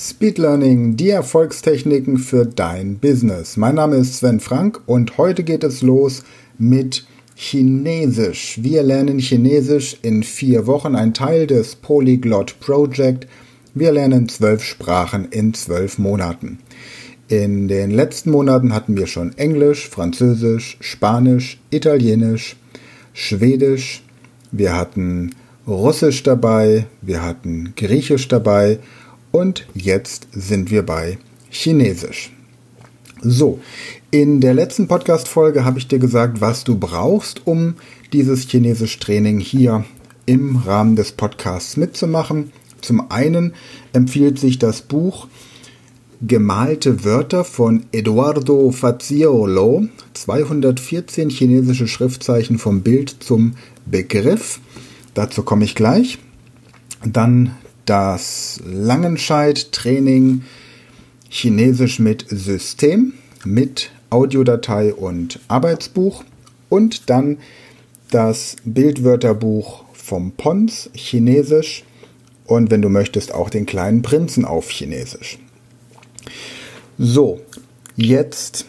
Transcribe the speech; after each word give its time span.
Speed 0.00 0.38
Learning, 0.38 0.94
die 0.94 1.10
Erfolgstechniken 1.10 2.18
für 2.18 2.46
dein 2.46 2.98
Business. 2.98 3.56
Mein 3.56 3.74
Name 3.74 3.96
ist 3.96 4.18
Sven 4.18 4.38
Frank 4.38 4.80
und 4.86 5.18
heute 5.18 5.42
geht 5.42 5.64
es 5.64 5.82
los 5.82 6.22
mit 6.56 7.04
Chinesisch. 7.34 8.60
Wir 8.62 8.84
lernen 8.84 9.18
Chinesisch 9.18 9.98
in 10.02 10.22
vier 10.22 10.68
Wochen, 10.68 10.94
ein 10.94 11.14
Teil 11.14 11.48
des 11.48 11.74
Polyglot 11.74 12.60
Project. 12.60 13.26
Wir 13.74 13.90
lernen 13.90 14.28
zwölf 14.28 14.62
Sprachen 14.62 15.26
in 15.32 15.52
zwölf 15.52 15.98
Monaten. 15.98 16.60
In 17.26 17.66
den 17.66 17.90
letzten 17.90 18.30
Monaten 18.30 18.72
hatten 18.72 18.96
wir 18.96 19.08
schon 19.08 19.36
Englisch, 19.36 19.88
Französisch, 19.88 20.76
Spanisch, 20.80 21.60
Italienisch, 21.70 22.54
Schwedisch, 23.14 24.04
wir 24.52 24.76
hatten 24.76 25.32
Russisch 25.66 26.22
dabei, 26.22 26.86
wir 27.02 27.24
hatten 27.24 27.72
Griechisch 27.74 28.28
dabei 28.28 28.78
und 29.32 29.66
jetzt 29.74 30.28
sind 30.32 30.70
wir 30.70 30.84
bei 30.84 31.18
Chinesisch. 31.50 32.32
So, 33.20 33.60
in 34.10 34.40
der 34.40 34.54
letzten 34.54 34.86
Podcast-Folge 34.86 35.64
habe 35.64 35.78
ich 35.78 35.88
dir 35.88 35.98
gesagt, 35.98 36.40
was 36.40 36.64
du 36.64 36.78
brauchst, 36.78 37.46
um 37.46 37.74
dieses 38.12 38.48
Chinesisch-Training 38.48 39.40
hier 39.40 39.84
im 40.26 40.56
Rahmen 40.56 40.94
des 40.94 41.12
Podcasts 41.12 41.76
mitzumachen. 41.76 42.52
Zum 42.80 43.10
einen 43.10 43.54
empfiehlt 43.92 44.38
sich 44.38 44.58
das 44.58 44.82
Buch 44.82 45.26
Gemalte 46.20 47.04
Wörter 47.04 47.44
von 47.44 47.84
Eduardo 47.92 48.72
Faziolo, 48.72 49.86
214 50.14 51.30
chinesische 51.30 51.86
Schriftzeichen 51.86 52.58
vom 52.58 52.82
Bild 52.82 53.16
zum 53.20 53.54
Begriff. 53.86 54.60
Dazu 55.14 55.42
komme 55.42 55.64
ich 55.64 55.74
gleich. 55.74 56.18
Dann 57.04 57.52
das 57.88 58.60
Langenscheid-Training 58.66 60.42
Chinesisch 61.30 61.98
mit 61.98 62.26
System, 62.28 63.14
mit 63.44 63.90
Audiodatei 64.10 64.92
und 64.92 65.40
Arbeitsbuch 65.48 66.24
und 66.68 67.08
dann 67.08 67.38
das 68.10 68.56
Bildwörterbuch 68.64 69.84
vom 69.92 70.32
Pons 70.32 70.90
Chinesisch 70.94 71.84
und 72.44 72.70
wenn 72.70 72.82
du 72.82 72.88
möchtest 72.88 73.32
auch 73.32 73.50
den 73.50 73.66
kleinen 73.66 74.02
Prinzen 74.02 74.44
auf 74.44 74.70
Chinesisch. 74.70 75.38
So, 76.98 77.40
jetzt 77.96 78.66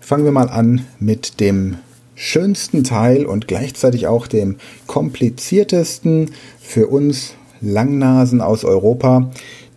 fangen 0.00 0.24
wir 0.24 0.32
mal 0.32 0.48
an 0.48 0.86
mit 0.98 1.40
dem 1.40 1.78
schönsten 2.14 2.82
Teil 2.82 3.26
und 3.26 3.46
gleichzeitig 3.46 4.06
auch 4.06 4.26
dem 4.26 4.56
kompliziertesten 4.86 6.30
für 6.60 6.86
uns 6.86 7.34
Langnasen 7.60 8.40
aus 8.40 8.64
Europa 8.64 9.30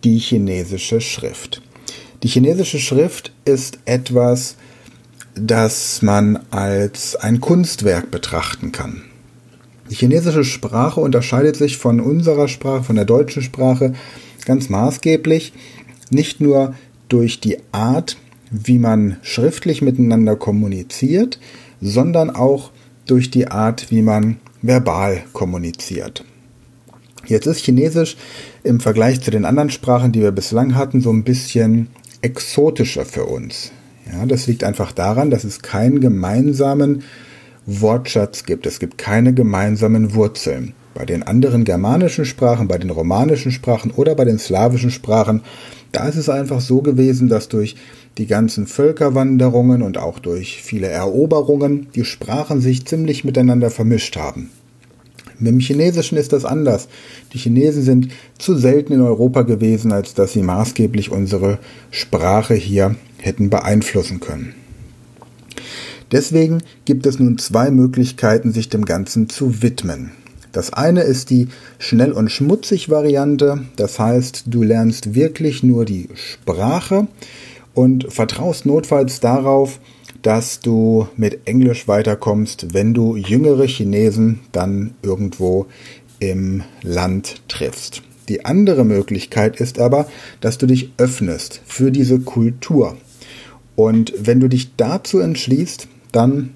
die 0.04 0.18
chinesische 0.18 1.00
Schrift. 1.00 1.62
Die 2.22 2.28
chinesische 2.28 2.78
Schrift 2.78 3.32
ist 3.44 3.78
etwas, 3.84 4.56
das 5.34 6.02
man 6.02 6.40
als 6.50 7.16
ein 7.16 7.40
Kunstwerk 7.40 8.10
betrachten 8.10 8.72
kann. 8.72 9.02
Die 9.90 9.94
chinesische 9.94 10.44
Sprache 10.44 11.00
unterscheidet 11.00 11.56
sich 11.56 11.76
von 11.76 12.00
unserer 12.00 12.48
Sprache, 12.48 12.84
von 12.84 12.96
der 12.96 13.04
deutschen 13.04 13.42
Sprache 13.42 13.94
ganz 14.44 14.68
maßgeblich, 14.68 15.52
nicht 16.10 16.40
nur 16.40 16.74
durch 17.08 17.40
die 17.40 17.58
Art, 17.72 18.16
wie 18.50 18.78
man 18.78 19.16
schriftlich 19.22 19.82
miteinander 19.82 20.36
kommuniziert, 20.36 21.38
sondern 21.80 22.30
auch 22.30 22.70
durch 23.06 23.30
die 23.30 23.48
Art, 23.48 23.90
wie 23.90 24.02
man 24.02 24.36
verbal 24.62 25.22
kommuniziert. 25.32 26.24
Jetzt 27.30 27.46
ist 27.46 27.64
Chinesisch 27.64 28.16
im 28.64 28.80
Vergleich 28.80 29.20
zu 29.20 29.30
den 29.30 29.44
anderen 29.44 29.70
Sprachen, 29.70 30.10
die 30.10 30.20
wir 30.20 30.32
bislang 30.32 30.74
hatten, 30.74 31.00
so 31.00 31.12
ein 31.12 31.22
bisschen 31.22 31.86
exotischer 32.22 33.04
für 33.04 33.24
uns. 33.24 33.70
Ja, 34.12 34.26
das 34.26 34.48
liegt 34.48 34.64
einfach 34.64 34.90
daran, 34.90 35.30
dass 35.30 35.44
es 35.44 35.62
keinen 35.62 36.00
gemeinsamen 36.00 37.04
Wortschatz 37.66 38.44
gibt. 38.46 38.66
Es 38.66 38.80
gibt 38.80 38.98
keine 38.98 39.32
gemeinsamen 39.32 40.14
Wurzeln. 40.14 40.74
Bei 40.92 41.04
den 41.04 41.22
anderen 41.22 41.62
germanischen 41.62 42.24
Sprachen, 42.24 42.66
bei 42.66 42.78
den 42.78 42.90
romanischen 42.90 43.52
Sprachen 43.52 43.92
oder 43.92 44.16
bei 44.16 44.24
den 44.24 44.40
slawischen 44.40 44.90
Sprachen, 44.90 45.42
da 45.92 46.08
ist 46.08 46.16
es 46.16 46.28
einfach 46.28 46.60
so 46.60 46.82
gewesen, 46.82 47.28
dass 47.28 47.48
durch 47.48 47.76
die 48.18 48.26
ganzen 48.26 48.66
Völkerwanderungen 48.66 49.82
und 49.82 49.98
auch 49.98 50.18
durch 50.18 50.60
viele 50.60 50.88
Eroberungen 50.88 51.86
die 51.94 52.04
Sprachen 52.04 52.60
sich 52.60 52.86
ziemlich 52.86 53.22
miteinander 53.22 53.70
vermischt 53.70 54.16
haben. 54.16 54.50
Mit 55.40 55.52
dem 55.52 55.60
Chinesischen 55.60 56.18
ist 56.18 56.32
das 56.32 56.44
anders. 56.44 56.88
Die 57.32 57.38
Chinesen 57.38 57.82
sind 57.82 58.08
zu 58.38 58.56
selten 58.56 58.92
in 58.92 59.00
Europa 59.00 59.42
gewesen, 59.42 59.90
als 59.90 60.14
dass 60.14 60.34
sie 60.34 60.42
maßgeblich 60.42 61.10
unsere 61.10 61.58
Sprache 61.90 62.54
hier 62.54 62.94
hätten 63.18 63.50
beeinflussen 63.50 64.20
können. 64.20 64.54
Deswegen 66.12 66.62
gibt 66.84 67.06
es 67.06 67.18
nun 67.18 67.38
zwei 67.38 67.70
Möglichkeiten, 67.70 68.52
sich 68.52 68.68
dem 68.68 68.84
Ganzen 68.84 69.28
zu 69.28 69.62
widmen. 69.62 70.12
Das 70.52 70.72
eine 70.72 71.02
ist 71.02 71.30
die 71.30 71.48
schnell 71.78 72.12
und 72.12 72.30
schmutzig 72.30 72.90
Variante, 72.90 73.62
das 73.76 73.98
heißt, 73.98 74.44
du 74.46 74.62
lernst 74.62 75.14
wirklich 75.14 75.62
nur 75.62 75.84
die 75.84 76.08
Sprache 76.14 77.06
und 77.72 78.12
vertraust 78.12 78.66
notfalls 78.66 79.20
darauf, 79.20 79.78
dass 80.22 80.60
du 80.60 81.08
mit 81.16 81.46
Englisch 81.46 81.88
weiterkommst, 81.88 82.74
wenn 82.74 82.94
du 82.94 83.16
jüngere 83.16 83.66
Chinesen 83.66 84.40
dann 84.52 84.94
irgendwo 85.02 85.66
im 86.18 86.62
Land 86.82 87.42
triffst. 87.48 88.02
Die 88.28 88.44
andere 88.44 88.84
Möglichkeit 88.84 89.60
ist 89.60 89.80
aber, 89.80 90.06
dass 90.40 90.58
du 90.58 90.66
dich 90.66 90.92
öffnest 90.98 91.62
für 91.66 91.90
diese 91.90 92.20
Kultur. 92.20 92.96
Und 93.74 94.12
wenn 94.16 94.40
du 94.40 94.48
dich 94.48 94.76
dazu 94.76 95.18
entschließt, 95.18 95.88
dann 96.12 96.50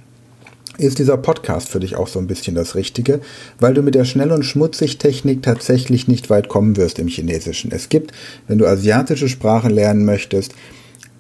ist 0.76 0.98
dieser 0.98 1.16
Podcast 1.16 1.69
für 1.69 1.81
dich 1.81 1.96
auch 1.96 2.08
so 2.08 2.19
ein 2.19 2.26
bisschen 2.26 2.54
das 2.54 2.75
Richtige, 2.75 3.20
weil 3.60 3.75
du 3.75 3.82
mit 3.82 3.94
der 3.94 4.04
Schnell- 4.04 4.32
und 4.32 4.44
Schmutzig-Technik 4.44 5.42
tatsächlich 5.42 6.08
nicht 6.08 6.31
weit 6.31 6.48
kommen 6.48 6.76
wirst 6.76 6.98
im 6.98 7.08
Chinesischen. 7.08 7.70
Es 7.72 7.88
gibt, 7.88 8.12
wenn 8.48 8.58
du 8.58 8.66
asiatische 8.66 9.28
Sprachen 9.28 9.70
lernen 9.70 10.04
möchtest, 10.04 10.54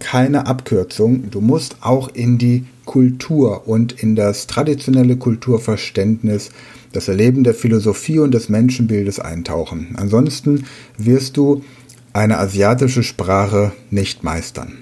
keine 0.04 0.46
Abkürzung. 0.46 1.30
Du 1.30 1.40
musst 1.40 1.78
auch 1.80 2.08
in 2.08 2.36
die 2.36 2.66
Kultur 2.84 3.66
und 3.66 3.92
in 3.92 4.14
das 4.14 4.46
traditionelle 4.46 5.16
Kulturverständnis, 5.16 6.50
das 6.92 7.08
Erleben 7.08 7.42
der 7.42 7.54
Philosophie 7.54 8.18
und 8.18 8.34
des 8.34 8.50
Menschenbildes 8.50 9.18
eintauchen. 9.18 9.94
Ansonsten 9.96 10.66
wirst 10.98 11.38
du 11.38 11.64
eine 12.12 12.38
asiatische 12.38 13.02
Sprache 13.02 13.72
nicht 13.90 14.22
meistern. 14.22 14.74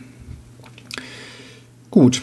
Gut, 1.92 2.22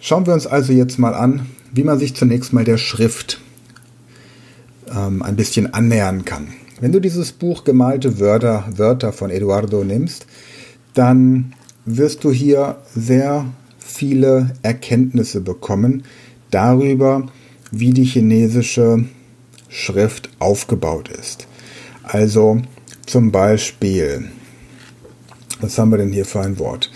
schauen 0.00 0.26
wir 0.26 0.34
uns 0.34 0.48
also 0.48 0.72
jetzt 0.72 0.98
mal 0.98 1.14
an, 1.14 1.46
wie 1.72 1.84
man 1.84 2.00
sich 2.00 2.16
zunächst 2.16 2.52
mal 2.52 2.64
der 2.64 2.78
Schrift 2.78 3.40
ähm, 4.92 5.22
ein 5.22 5.36
bisschen 5.36 5.72
annähern 5.72 6.24
kann. 6.24 6.48
Wenn 6.80 6.90
du 6.90 7.00
dieses 7.00 7.30
Buch 7.30 7.62
Gemalte 7.62 8.18
Wörter, 8.18 8.64
Wörter 8.76 9.12
von 9.12 9.30
Eduardo 9.30 9.84
nimmst, 9.84 10.26
dann 10.94 11.52
wirst 11.84 12.24
du 12.24 12.30
hier 12.30 12.78
sehr 12.94 13.46
viele 13.78 14.54
Erkenntnisse 14.62 15.40
bekommen 15.40 16.04
darüber, 16.50 17.26
wie 17.70 17.90
die 17.90 18.04
chinesische 18.04 19.04
Schrift 19.68 20.30
aufgebaut 20.38 21.08
ist. 21.08 21.46
Also 22.02 22.60
zum 23.06 23.30
Beispiel, 23.30 24.30
was 25.60 25.78
haben 25.78 25.90
wir 25.90 25.98
denn 25.98 26.12
hier 26.12 26.24
für 26.24 26.40
ein 26.40 26.58
Wort? 26.58 26.90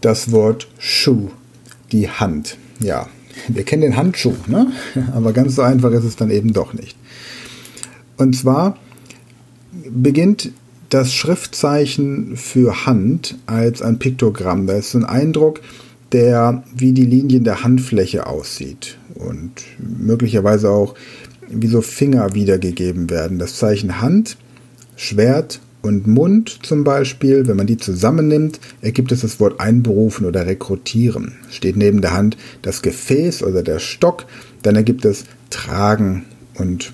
Das 0.00 0.30
Wort 0.32 0.68
Schuh, 0.78 1.30
die 1.90 2.08
Hand. 2.08 2.56
Ja, 2.80 3.08
wir 3.48 3.64
kennen 3.64 3.82
den 3.82 3.96
Handschuh, 3.96 4.34
ne? 4.46 4.72
aber 5.14 5.32
ganz 5.32 5.56
so 5.56 5.62
einfach 5.62 5.90
ist 5.92 6.04
es 6.04 6.16
dann 6.16 6.30
eben 6.30 6.52
doch 6.52 6.72
nicht. 6.72 6.96
Und 8.16 8.36
zwar 8.36 8.76
beginnt 9.90 10.52
das 10.92 11.14
Schriftzeichen 11.14 12.36
für 12.36 12.84
Hand 12.84 13.38
als 13.46 13.80
ein 13.80 13.98
Piktogramm. 13.98 14.66
Da 14.66 14.74
ist 14.74 14.94
ein 14.94 15.06
Eindruck, 15.06 15.60
der 16.12 16.62
wie 16.76 16.92
die 16.92 17.06
Linien 17.06 17.44
der 17.44 17.64
Handfläche 17.64 18.26
aussieht 18.26 18.98
und 19.14 19.52
möglicherweise 19.78 20.68
auch 20.68 20.94
wie 21.48 21.68
so 21.68 21.80
Finger 21.80 22.34
wiedergegeben 22.34 23.08
werden. 23.08 23.38
Das 23.38 23.56
Zeichen 23.56 24.02
Hand, 24.02 24.36
Schwert 24.94 25.60
und 25.80 26.06
Mund 26.06 26.58
zum 26.62 26.84
Beispiel, 26.84 27.48
wenn 27.48 27.56
man 27.56 27.66
die 27.66 27.78
zusammennimmt, 27.78 28.60
ergibt 28.82 29.12
es 29.12 29.22
das 29.22 29.40
Wort 29.40 29.60
einberufen 29.60 30.26
oder 30.26 30.46
rekrutieren. 30.46 31.32
Steht 31.50 31.78
neben 31.78 32.02
der 32.02 32.12
Hand 32.12 32.36
das 32.60 32.82
Gefäß 32.82 33.42
oder 33.44 33.62
der 33.62 33.78
Stock, 33.78 34.26
dann 34.60 34.76
ergibt 34.76 35.06
es 35.06 35.24
tragen 35.48 36.26
und 36.54 36.92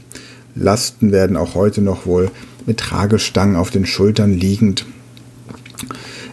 Lasten 0.54 1.10
werden 1.10 1.36
auch 1.36 1.54
heute 1.54 1.82
noch 1.82 2.06
wohl 2.06 2.30
mit 2.68 2.78
Tragestangen 2.78 3.56
auf 3.56 3.70
den 3.70 3.86
Schultern 3.86 4.34
liegend 4.34 4.84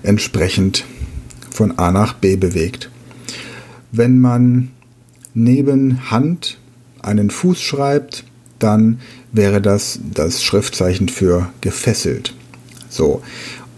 entsprechend 0.03 0.83
von 1.49 1.79
A 1.79 1.91
nach 1.91 2.13
B 2.13 2.35
bewegt. 2.35 2.91
Wenn 3.93 4.19
man 4.19 4.71
neben 5.33 6.11
Hand 6.11 6.59
einen 7.01 7.29
Fuß 7.29 7.61
schreibt, 7.61 8.25
dann 8.59 8.99
wäre 9.31 9.61
das 9.61 9.99
das 10.13 10.43
Schriftzeichen 10.43 11.07
für 11.07 11.49
gefesselt. 11.61 12.35
So. 12.89 13.21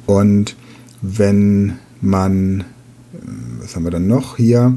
Und 0.07 0.55
wenn 1.01 1.77
man, 2.01 2.61
äh, 2.61 2.65
was 3.59 3.75
haben 3.75 3.83
wir 3.83 3.91
dann 3.91 4.07
noch 4.07 4.37
hier, 4.37 4.75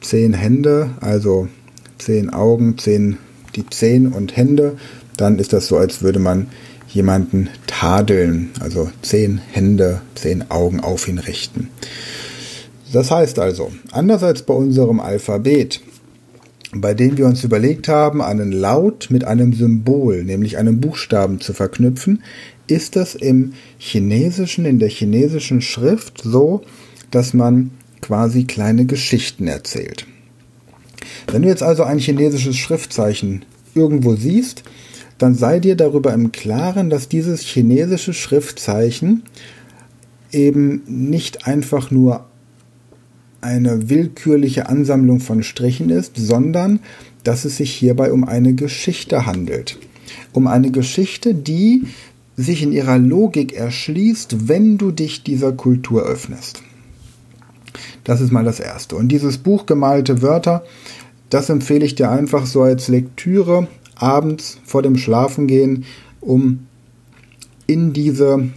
zehn 0.00 0.34
Hände, 0.34 0.90
also 1.00 1.48
zehn 1.98 2.30
Augen, 2.30 2.78
zehn, 2.78 3.18
die 3.56 3.66
Zehen 3.66 4.12
und 4.12 4.36
Hände, 4.36 4.76
dann 5.16 5.38
ist 5.38 5.52
das 5.52 5.66
so, 5.66 5.76
als 5.76 6.02
würde 6.02 6.18
man 6.18 6.48
jemanden 6.88 7.48
tadeln, 7.66 8.50
also 8.60 8.90
zehn 9.02 9.40
Hände, 9.50 10.02
zehn 10.14 10.50
Augen 10.50 10.80
auf 10.80 11.08
ihn 11.08 11.18
richten. 11.18 11.68
Das 12.92 13.10
heißt 13.10 13.38
also, 13.38 13.72
anders 13.90 14.22
als 14.22 14.42
bei 14.42 14.52
unserem 14.52 15.00
Alphabet, 15.00 15.80
bei 16.74 16.94
dem 16.94 17.16
wir 17.16 17.26
uns 17.26 17.44
überlegt 17.44 17.88
haben, 17.88 18.20
einen 18.20 18.52
Laut 18.52 19.08
mit 19.10 19.24
einem 19.24 19.52
Symbol, 19.52 20.24
nämlich 20.24 20.58
einem 20.58 20.80
Buchstaben 20.80 21.40
zu 21.40 21.54
verknüpfen, 21.54 22.22
ist 22.66 22.96
es 22.96 23.14
im 23.14 23.52
Chinesischen, 23.78 24.64
in 24.64 24.78
der 24.78 24.88
chinesischen 24.88 25.62
Schrift 25.62 26.22
so, 26.22 26.62
dass 27.10 27.34
man 27.34 27.70
quasi 28.00 28.44
kleine 28.44 28.84
Geschichten 28.84 29.46
erzählt. 29.46 30.06
Wenn 31.30 31.42
du 31.42 31.48
jetzt 31.48 31.62
also 31.62 31.84
ein 31.84 31.98
chinesisches 31.98 32.56
Schriftzeichen 32.56 33.44
irgendwo 33.74 34.16
siehst, 34.16 34.64
dann 35.22 35.36
sei 35.36 35.60
dir 35.60 35.76
darüber 35.76 36.12
im 36.12 36.32
Klaren, 36.32 36.90
dass 36.90 37.08
dieses 37.08 37.42
chinesische 37.42 38.12
Schriftzeichen 38.12 39.22
eben 40.32 40.82
nicht 40.86 41.46
einfach 41.46 41.92
nur 41.92 42.26
eine 43.40 43.88
willkürliche 43.88 44.68
Ansammlung 44.68 45.20
von 45.20 45.44
Strichen 45.44 45.90
ist, 45.90 46.16
sondern 46.16 46.80
dass 47.22 47.44
es 47.44 47.58
sich 47.58 47.72
hierbei 47.72 48.12
um 48.12 48.24
eine 48.24 48.54
Geschichte 48.54 49.24
handelt. 49.24 49.78
Um 50.32 50.48
eine 50.48 50.72
Geschichte, 50.72 51.34
die 51.34 51.84
sich 52.36 52.62
in 52.62 52.72
ihrer 52.72 52.98
Logik 52.98 53.52
erschließt, 53.52 54.48
wenn 54.48 54.76
du 54.76 54.90
dich 54.90 55.22
dieser 55.22 55.52
Kultur 55.52 56.02
öffnest. 56.02 56.62
Das 58.02 58.20
ist 58.20 58.32
mal 58.32 58.44
das 58.44 58.58
Erste. 58.58 58.96
Und 58.96 59.08
dieses 59.08 59.38
Buch 59.38 59.66
Gemalte 59.66 60.20
Wörter, 60.20 60.64
das 61.30 61.48
empfehle 61.48 61.84
ich 61.84 61.94
dir 61.94 62.10
einfach 62.10 62.46
so 62.46 62.62
als 62.62 62.88
Lektüre 62.88 63.68
abends 63.96 64.58
vor 64.64 64.82
dem 64.82 64.96
Schlafengehen, 64.96 65.84
um 66.20 66.66
in 67.66 67.92
diese 67.92 68.50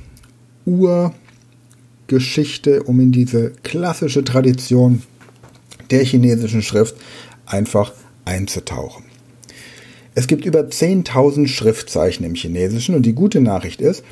Urgeschichte, 2.07 2.83
um 2.83 2.99
in 2.99 3.11
diese 3.11 3.51
klassische 3.63 4.23
Tradition 4.23 5.03
der 5.91 6.03
chinesischen 6.03 6.61
Schrift 6.61 6.95
einfach 7.45 7.93
einzutauchen. 8.25 9.05
Es 10.15 10.27
gibt 10.27 10.45
über 10.45 10.61
10.000 10.61 11.47
Schriftzeichen 11.47 12.25
im 12.25 12.35
Chinesischen 12.35 12.95
und 12.95 13.05
die 13.05 13.13
gute 13.13 13.41
Nachricht 13.41 13.81
ist, 13.81 14.03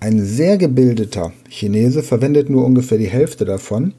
ein 0.00 0.24
sehr 0.24 0.58
gebildeter 0.58 1.32
Chinese 1.48 2.02
verwendet 2.02 2.50
nur 2.50 2.64
ungefähr 2.64 2.98
die 2.98 3.08
Hälfte 3.08 3.44
davon. 3.44 3.94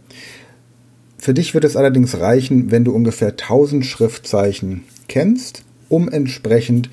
Für 1.18 1.34
dich 1.34 1.54
wird 1.54 1.64
es 1.64 1.78
allerdings 1.78 2.20
reichen, 2.20 2.72
wenn 2.72 2.84
du 2.84 2.92
ungefähr 2.92 3.30
1000 3.30 3.86
Schriftzeichen 3.86 4.84
kennst, 5.08 5.64
um 5.94 6.10
entsprechend 6.10 6.90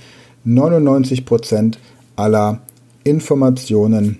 99% 0.47 1.76
aller 2.17 2.61
Informationen, 3.02 4.19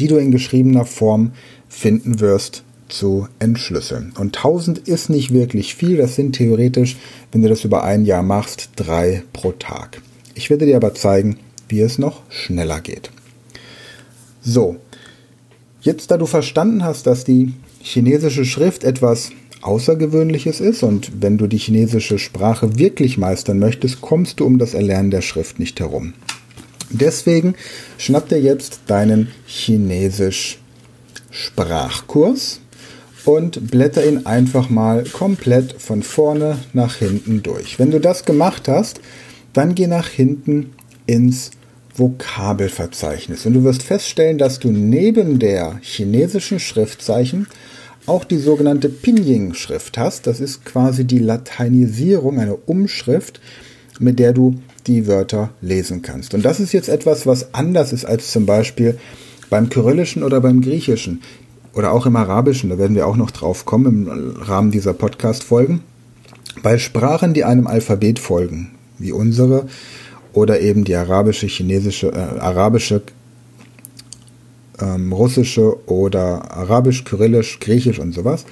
die 0.00 0.08
du 0.08 0.16
in 0.16 0.32
geschriebener 0.32 0.84
Form 0.84 1.30
finden 1.68 2.18
wirst, 2.18 2.64
zu 2.88 3.28
entschlüsseln. 3.38 4.12
Und 4.18 4.36
1000 4.36 4.78
ist 4.78 5.10
nicht 5.10 5.32
wirklich 5.32 5.76
viel, 5.76 5.96
das 5.96 6.16
sind 6.16 6.34
theoretisch, 6.34 6.96
wenn 7.30 7.42
du 7.42 7.48
das 7.48 7.64
über 7.64 7.84
ein 7.84 8.04
Jahr 8.04 8.24
machst, 8.24 8.70
drei 8.74 9.22
pro 9.32 9.52
Tag. 9.52 10.02
Ich 10.34 10.50
werde 10.50 10.66
dir 10.66 10.76
aber 10.76 10.94
zeigen, 10.94 11.38
wie 11.68 11.80
es 11.80 11.96
noch 11.96 12.22
schneller 12.30 12.80
geht. 12.80 13.10
So, 14.42 14.76
jetzt 15.82 16.10
da 16.10 16.18
du 16.18 16.26
verstanden 16.26 16.82
hast, 16.82 17.06
dass 17.06 17.24
die 17.24 17.54
chinesische 17.80 18.44
Schrift 18.44 18.82
etwas 18.82 19.30
Außergewöhnliches 19.64 20.60
ist 20.60 20.82
und 20.82 21.10
wenn 21.20 21.38
du 21.38 21.46
die 21.46 21.58
chinesische 21.58 22.18
Sprache 22.18 22.78
wirklich 22.78 23.16
meistern 23.16 23.58
möchtest, 23.58 24.00
kommst 24.00 24.40
du 24.40 24.44
um 24.44 24.58
das 24.58 24.74
Erlernen 24.74 25.10
der 25.10 25.22
Schrift 25.22 25.58
nicht 25.58 25.80
herum. 25.80 26.12
Deswegen 26.90 27.54
schnapp 27.96 28.28
dir 28.28 28.40
jetzt 28.40 28.80
deinen 28.86 29.28
Chinesisch 29.46 30.58
Sprachkurs 31.30 32.60
und 33.24 33.70
blätter 33.70 34.06
ihn 34.06 34.26
einfach 34.26 34.68
mal 34.70 35.04
komplett 35.04 35.80
von 35.80 36.02
vorne 36.02 36.58
nach 36.72 36.96
hinten 36.96 37.42
durch. 37.42 37.78
Wenn 37.78 37.90
du 37.90 38.00
das 38.00 38.24
gemacht 38.24 38.68
hast, 38.68 39.00
dann 39.52 39.74
geh 39.74 39.86
nach 39.86 40.08
hinten 40.08 40.72
ins 41.06 41.50
Vokabelverzeichnis 41.96 43.46
und 43.46 43.54
du 43.54 43.64
wirst 43.64 43.82
feststellen, 43.82 44.36
dass 44.36 44.58
du 44.58 44.70
neben 44.70 45.38
der 45.38 45.78
chinesischen 45.80 46.60
Schriftzeichen 46.60 47.46
auch 48.06 48.24
die 48.24 48.38
sogenannte 48.38 48.88
Pinyin-Schrift 48.88 49.98
hast. 49.98 50.26
Das 50.26 50.40
ist 50.40 50.64
quasi 50.64 51.04
die 51.04 51.18
Lateinisierung, 51.18 52.38
eine 52.38 52.56
Umschrift, 52.56 53.40
mit 53.98 54.18
der 54.18 54.32
du 54.32 54.56
die 54.86 55.06
Wörter 55.06 55.50
lesen 55.60 56.02
kannst. 56.02 56.34
Und 56.34 56.44
das 56.44 56.60
ist 56.60 56.72
jetzt 56.72 56.88
etwas, 56.88 57.26
was 57.26 57.54
anders 57.54 57.92
ist 57.92 58.04
als 58.04 58.30
zum 58.30 58.46
Beispiel 58.46 58.98
beim 59.50 59.70
Kyrillischen 59.70 60.22
oder 60.22 60.40
beim 60.40 60.60
Griechischen 60.60 61.22
oder 61.74 61.92
auch 61.92 62.06
im 62.06 62.16
Arabischen, 62.16 62.70
da 62.70 62.78
werden 62.78 62.96
wir 62.96 63.06
auch 63.06 63.16
noch 63.16 63.30
drauf 63.30 63.64
kommen 63.64 64.06
im 64.06 64.36
Rahmen 64.40 64.70
dieser 64.70 64.92
Podcast-Folgen. 64.92 65.80
Bei 66.62 66.78
Sprachen, 66.78 67.34
die 67.34 67.44
einem 67.44 67.66
Alphabet 67.66 68.18
folgen, 68.18 68.72
wie 68.98 69.12
unsere, 69.12 69.66
oder 70.32 70.60
eben 70.60 70.84
die 70.84 70.94
arabische, 70.94 71.46
chinesische, 71.46 72.12
äh, 72.12 72.38
arabische, 72.38 73.02
ähm, 74.80 75.12
russische 75.12 75.88
oder 75.88 76.52
arabisch, 76.56 77.04
kyrillisch, 77.04 77.60
griechisch 77.60 77.98
und 77.98 78.12
sowas, 78.12 78.44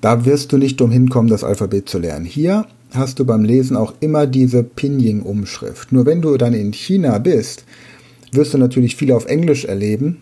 da 0.00 0.24
wirst 0.24 0.52
du 0.52 0.58
nicht 0.58 0.80
umhin 0.80 1.08
kommen, 1.08 1.28
das 1.28 1.44
Alphabet 1.44 1.88
zu 1.88 1.98
lernen. 1.98 2.24
Hier 2.24 2.66
hast 2.92 3.18
du 3.18 3.24
beim 3.24 3.44
Lesen 3.44 3.76
auch 3.76 3.94
immer 4.00 4.26
diese 4.26 4.62
Pinyin-Umschrift. 4.62 5.92
Nur 5.92 6.06
wenn 6.06 6.22
du 6.22 6.36
dann 6.36 6.54
in 6.54 6.72
China 6.72 7.18
bist, 7.18 7.64
wirst 8.32 8.54
du 8.54 8.58
natürlich 8.58 8.96
viel 8.96 9.12
auf 9.12 9.26
Englisch 9.26 9.64
erleben 9.64 10.18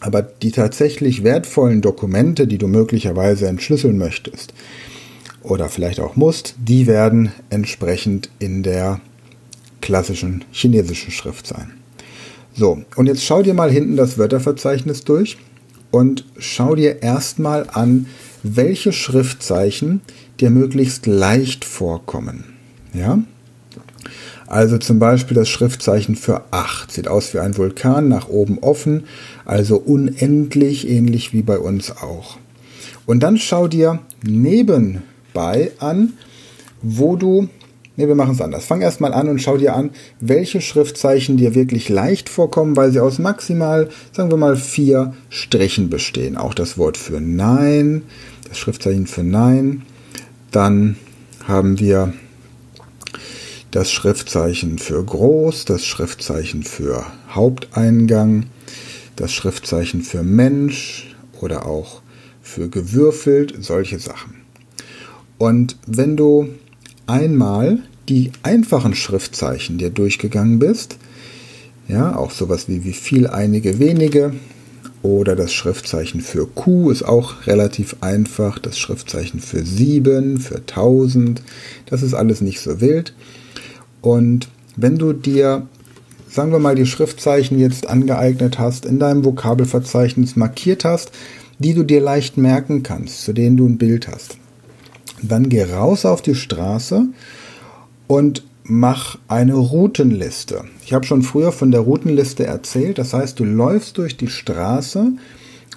aber 0.00 0.22
die 0.22 0.52
tatsächlich 0.52 1.24
wertvollen 1.24 1.80
Dokumente, 1.80 2.46
die 2.46 2.58
du 2.58 2.68
möglicherweise 2.68 3.48
entschlüsseln 3.48 3.98
möchtest 3.98 4.54
oder 5.42 5.68
vielleicht 5.68 6.00
auch 6.00 6.16
musst, 6.16 6.54
die 6.58 6.86
werden 6.86 7.32
entsprechend 7.50 8.30
in 8.38 8.62
der 8.62 9.00
klassischen 9.80 10.44
chinesischen 10.50 11.10
Schrift 11.10 11.46
sein. 11.46 11.72
So, 12.58 12.82
und 12.96 13.06
jetzt 13.06 13.24
schau 13.24 13.42
dir 13.42 13.54
mal 13.54 13.70
hinten 13.70 13.96
das 13.96 14.18
Wörterverzeichnis 14.18 15.04
durch 15.04 15.38
und 15.92 16.24
schau 16.38 16.74
dir 16.74 17.04
erstmal 17.04 17.68
an, 17.72 18.06
welche 18.42 18.92
Schriftzeichen 18.92 20.00
dir 20.40 20.50
möglichst 20.50 21.06
leicht 21.06 21.64
vorkommen. 21.64 22.56
Ja? 22.92 23.20
Also 24.48 24.76
zum 24.78 24.98
Beispiel 24.98 25.36
das 25.36 25.48
Schriftzeichen 25.48 26.16
für 26.16 26.42
8 26.50 26.90
sieht 26.90 27.06
aus 27.06 27.32
wie 27.32 27.38
ein 27.38 27.56
Vulkan, 27.56 28.08
nach 28.08 28.28
oben 28.28 28.58
offen, 28.58 29.04
also 29.44 29.76
unendlich, 29.76 30.88
ähnlich 30.88 31.32
wie 31.32 31.42
bei 31.42 31.60
uns 31.60 31.92
auch. 31.92 32.38
Und 33.06 33.22
dann 33.22 33.38
schau 33.38 33.68
dir 33.68 34.00
nebenbei 34.26 35.70
an, 35.78 36.14
wo 36.82 37.14
du, 37.14 37.48
ne, 37.98 38.08
wir 38.08 38.14
machen 38.14 38.34
es 38.34 38.40
anders. 38.40 38.64
Fang 38.64 38.80
erstmal 38.80 39.12
an 39.12 39.28
und 39.28 39.42
schau 39.42 39.58
dir 39.58 39.74
an, 39.74 39.90
welche 40.20 40.60
Schriftzeichen 40.60 41.36
dir 41.36 41.54
wirklich 41.54 41.88
leicht 41.88 42.28
vorkommen, 42.28 42.76
weil 42.76 42.92
sie 42.92 43.00
aus 43.00 43.18
maximal, 43.18 43.90
sagen 44.12 44.30
wir 44.30 44.38
mal, 44.38 44.56
vier 44.56 45.14
Strichen 45.28 45.90
bestehen. 45.90 46.36
Auch 46.36 46.54
das 46.54 46.78
Wort 46.78 46.96
für 46.96 47.20
Nein, 47.20 48.02
das 48.48 48.58
Schriftzeichen 48.58 49.06
für 49.06 49.24
Nein. 49.24 49.82
Dann 50.50 50.96
haben 51.46 51.78
wir 51.80 52.14
das 53.70 53.90
Schriftzeichen 53.90 54.78
für 54.78 55.04
groß, 55.04 55.66
das 55.66 55.84
Schriftzeichen 55.84 56.62
für 56.62 57.04
Haupteingang, 57.30 58.46
das 59.16 59.32
Schriftzeichen 59.32 60.02
für 60.02 60.22
Mensch 60.22 61.14
oder 61.40 61.66
auch 61.66 62.00
für 62.40 62.68
gewürfelt, 62.70 63.54
solche 63.60 63.98
Sachen. 63.98 64.36
Und 65.36 65.76
wenn 65.86 66.16
du 66.16 66.48
einmal 67.08 67.80
die 68.08 68.30
einfachen 68.42 68.94
Schriftzeichen 68.94 69.78
dir 69.78 69.90
durchgegangen 69.90 70.58
bist, 70.58 70.96
ja, 71.88 72.14
auch 72.14 72.30
sowas 72.30 72.68
wie 72.68 72.84
wie 72.84 72.92
viel, 72.92 73.26
einige, 73.26 73.78
wenige, 73.78 74.32
oder 75.02 75.36
das 75.36 75.52
Schriftzeichen 75.52 76.20
für 76.20 76.46
Q 76.46 76.90
ist 76.90 77.04
auch 77.04 77.46
relativ 77.46 77.96
einfach, 78.00 78.58
das 78.58 78.78
Schriftzeichen 78.78 79.40
für 79.40 79.64
7, 79.64 80.38
für 80.38 80.56
1000, 80.56 81.42
das 81.86 82.02
ist 82.02 82.14
alles 82.14 82.40
nicht 82.40 82.60
so 82.60 82.80
wild. 82.80 83.14
Und 84.00 84.48
wenn 84.76 84.98
du 84.98 85.12
dir, 85.12 85.66
sagen 86.28 86.50
wir 86.50 86.58
mal, 86.58 86.74
die 86.74 86.86
Schriftzeichen 86.86 87.58
jetzt 87.58 87.88
angeeignet 87.88 88.58
hast, 88.58 88.86
in 88.86 88.98
deinem 88.98 89.24
Vokabelverzeichnis 89.24 90.36
markiert 90.36 90.84
hast, 90.84 91.12
die 91.58 91.74
du 91.74 91.84
dir 91.84 92.00
leicht 92.00 92.36
merken 92.36 92.82
kannst, 92.82 93.22
zu 93.24 93.32
denen 93.32 93.56
du 93.56 93.66
ein 93.66 93.78
Bild 93.78 94.08
hast, 94.08 94.37
dann 95.22 95.48
geh 95.48 95.64
raus 95.64 96.04
auf 96.04 96.22
die 96.22 96.34
Straße 96.34 97.06
und 98.06 98.44
mach 98.64 99.18
eine 99.28 99.54
Routenliste. 99.54 100.64
Ich 100.84 100.92
habe 100.92 101.06
schon 101.06 101.22
früher 101.22 101.52
von 101.52 101.70
der 101.70 101.80
Routenliste 101.80 102.46
erzählt. 102.46 102.98
Das 102.98 103.14
heißt, 103.14 103.38
du 103.38 103.44
läufst 103.44 103.98
durch 103.98 104.16
die 104.16 104.28
Straße 104.28 105.12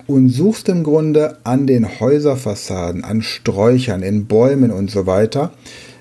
und 0.08 0.30
suchst 0.30 0.70
im 0.70 0.84
Grunde 0.84 1.38
an 1.44 1.68
den 1.68 2.00
Häuserfassaden, 2.00 3.04
an 3.04 3.22
Sträuchern, 3.22 4.04
in 4.04 4.26
Bäumen 4.26 4.72
und 4.72 4.92
so 4.92 5.06
weiter 5.06 5.52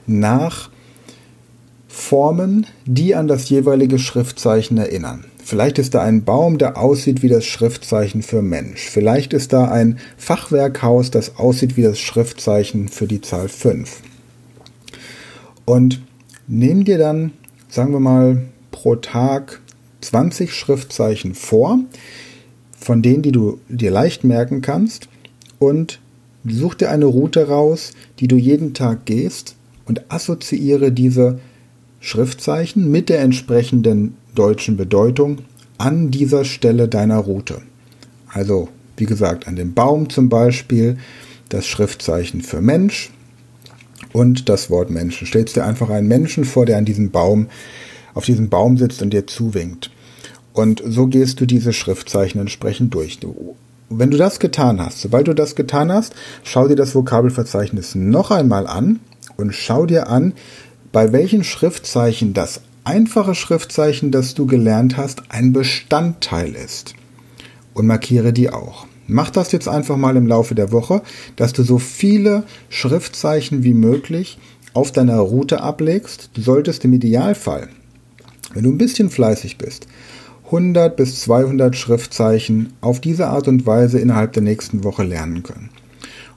nach 0.06 0.70
Formen, 1.88 2.66
die 2.86 3.14
an 3.14 3.28
das 3.28 3.48
jeweilige 3.48 3.98
Schriftzeichen 3.98 4.78
erinnern. 4.78 5.24
Vielleicht 5.50 5.80
ist 5.80 5.94
da 5.94 6.02
ein 6.02 6.22
Baum, 6.22 6.58
der 6.58 6.78
aussieht 6.78 7.22
wie 7.24 7.28
das 7.28 7.44
Schriftzeichen 7.44 8.22
für 8.22 8.40
Mensch. 8.40 8.82
Vielleicht 8.82 9.32
ist 9.32 9.52
da 9.52 9.64
ein 9.64 9.98
Fachwerkhaus, 10.16 11.10
das 11.10 11.38
aussieht 11.38 11.76
wie 11.76 11.82
das 11.82 11.98
Schriftzeichen 11.98 12.86
für 12.86 13.08
die 13.08 13.20
Zahl 13.20 13.48
5. 13.48 14.00
Und 15.64 16.02
nimm 16.46 16.84
dir 16.84 16.98
dann, 16.98 17.32
sagen 17.68 17.92
wir 17.92 17.98
mal, 17.98 18.42
pro 18.70 18.94
Tag 18.94 19.60
20 20.02 20.54
Schriftzeichen 20.54 21.34
vor, 21.34 21.80
von 22.78 23.02
denen, 23.02 23.22
die 23.22 23.32
du 23.32 23.58
dir 23.68 23.90
leicht 23.90 24.22
merken 24.22 24.60
kannst 24.60 25.08
und 25.58 25.98
such 26.44 26.74
dir 26.76 26.90
eine 26.90 27.06
Route 27.06 27.48
raus, 27.48 27.90
die 28.20 28.28
du 28.28 28.36
jeden 28.36 28.72
Tag 28.72 29.04
gehst 29.04 29.56
und 29.84 30.12
assoziiere 30.12 30.92
diese 30.92 31.40
Schriftzeichen 31.98 32.88
mit 32.88 33.08
der 33.08 33.20
entsprechenden 33.20 34.14
deutschen 34.34 34.76
Bedeutung 34.76 35.38
an 35.78 36.10
dieser 36.10 36.44
Stelle 36.44 36.88
deiner 36.88 37.18
Route. 37.18 37.62
Also, 38.32 38.68
wie 38.96 39.06
gesagt, 39.06 39.48
an 39.48 39.56
dem 39.56 39.74
Baum 39.74 40.10
zum 40.10 40.28
Beispiel 40.28 40.98
das 41.48 41.66
Schriftzeichen 41.66 42.42
für 42.42 42.60
Mensch 42.60 43.10
und 44.12 44.48
das 44.48 44.70
Wort 44.70 44.90
Menschen. 44.90 45.26
Stellst 45.26 45.56
dir 45.56 45.64
einfach 45.64 45.90
einen 45.90 46.08
Menschen 46.08 46.44
vor, 46.44 46.66
der 46.66 46.78
an 46.78 46.84
diesem 46.84 47.10
Baum, 47.10 47.48
auf 48.14 48.24
diesem 48.24 48.48
Baum 48.48 48.76
sitzt 48.76 49.02
und 49.02 49.10
dir 49.10 49.26
zuwinkt. 49.26 49.90
Und 50.52 50.82
so 50.84 51.06
gehst 51.06 51.40
du 51.40 51.46
diese 51.46 51.72
Schriftzeichen 51.72 52.40
entsprechend 52.40 52.94
durch. 52.94 53.18
wenn 53.88 54.10
du 54.10 54.16
das 54.16 54.38
getan 54.38 54.80
hast, 54.80 55.00
sobald 55.00 55.28
du 55.28 55.34
das 55.34 55.54
getan 55.54 55.92
hast, 55.92 56.14
schau 56.44 56.68
dir 56.68 56.76
das 56.76 56.94
Vokabelverzeichnis 56.94 57.94
noch 57.94 58.30
einmal 58.30 58.66
an 58.66 59.00
und 59.36 59.52
schau 59.52 59.86
dir 59.86 60.08
an, 60.08 60.34
bei 60.92 61.12
welchen 61.12 61.44
Schriftzeichen 61.44 62.34
das 62.34 62.60
einfache 62.84 63.34
Schriftzeichen, 63.34 64.10
das 64.10 64.34
du 64.34 64.46
gelernt 64.46 64.96
hast, 64.96 65.22
ein 65.30 65.52
Bestandteil 65.52 66.54
ist. 66.54 66.94
Und 67.74 67.86
markiere 67.86 68.32
die 68.32 68.50
auch. 68.50 68.86
Mach 69.06 69.30
das 69.30 69.50
jetzt 69.52 69.68
einfach 69.68 69.96
mal 69.96 70.16
im 70.16 70.26
Laufe 70.26 70.54
der 70.54 70.70
Woche, 70.72 71.02
dass 71.36 71.52
du 71.52 71.62
so 71.62 71.78
viele 71.78 72.44
Schriftzeichen 72.68 73.64
wie 73.64 73.74
möglich 73.74 74.38
auf 74.72 74.92
deiner 74.92 75.18
Route 75.18 75.62
ablegst. 75.62 76.30
Du 76.34 76.42
solltest 76.42 76.84
im 76.84 76.92
Idealfall, 76.92 77.68
wenn 78.54 78.64
du 78.64 78.70
ein 78.70 78.78
bisschen 78.78 79.10
fleißig 79.10 79.58
bist, 79.58 79.88
100 80.46 80.96
bis 80.96 81.20
200 81.20 81.76
Schriftzeichen 81.76 82.72
auf 82.80 83.00
diese 83.00 83.28
Art 83.28 83.48
und 83.48 83.66
Weise 83.66 83.98
innerhalb 83.98 84.32
der 84.32 84.42
nächsten 84.42 84.84
Woche 84.84 85.04
lernen 85.04 85.42
können. 85.42 85.70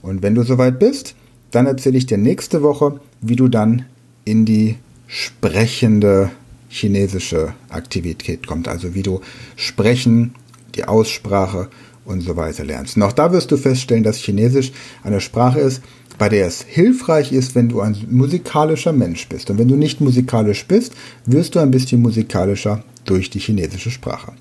Und 0.01 0.21
wenn 0.21 0.35
du 0.35 0.43
soweit 0.43 0.79
bist, 0.79 1.15
dann 1.51 1.65
erzähle 1.65 1.97
ich 1.97 2.05
dir 2.05 2.17
nächste 2.17 2.61
Woche, 2.61 2.99
wie 3.21 3.35
du 3.35 3.47
dann 3.47 3.85
in 4.25 4.45
die 4.45 4.75
sprechende 5.13 6.31
chinesische 6.69 7.53
Aktivität 7.69 8.47
kommt. 8.47 8.67
Also 8.67 8.95
wie 8.95 9.03
du 9.03 9.21
sprechen, 9.55 10.33
die 10.73 10.85
Aussprache 10.85 11.69
und 12.03 12.21
so 12.21 12.35
weiter 12.35 12.65
lernst. 12.65 12.99
Auch 12.99 13.11
da 13.11 13.31
wirst 13.31 13.51
du 13.51 13.57
feststellen, 13.57 14.03
dass 14.03 14.17
Chinesisch 14.17 14.71
eine 15.03 15.21
Sprache 15.21 15.59
ist, 15.59 15.83
bei 16.17 16.29
der 16.29 16.47
es 16.47 16.63
hilfreich 16.63 17.31
ist, 17.31 17.53
wenn 17.53 17.69
du 17.69 17.81
ein 17.81 17.95
musikalischer 18.09 18.91
Mensch 18.91 19.29
bist. 19.29 19.51
Und 19.51 19.59
wenn 19.59 19.67
du 19.67 19.75
nicht 19.75 20.01
musikalisch 20.01 20.65
bist, 20.65 20.93
wirst 21.27 21.53
du 21.53 21.59
ein 21.59 21.71
bisschen 21.71 22.01
musikalischer 22.01 22.83
durch 23.05 23.29
die 23.29 23.39
chinesische 23.39 23.91
Sprache. 23.91 24.33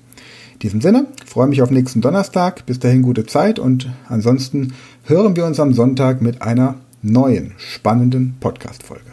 In 0.53 0.59
diesem 0.59 0.81
Sinne, 0.81 1.05
freue 1.23 1.47
mich 1.47 1.61
auf 1.61 1.69
nächsten 1.69 2.01
Donnerstag. 2.01 2.65
Bis 2.65 2.79
dahin 2.79 3.03
gute 3.03 3.27
Zeit 3.27 3.59
und 3.59 3.91
ansonsten 4.09 4.73
hören 5.03 5.35
wir 5.35 5.45
uns 5.45 5.59
am 5.59 5.73
Sonntag 5.73 6.21
mit 6.21 6.41
einer 6.41 6.79
neuen, 7.03 7.53
spannenden 7.57 8.37
Podcast-Folge. 8.39 9.12